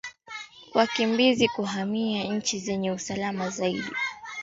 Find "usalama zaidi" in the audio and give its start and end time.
2.91-3.77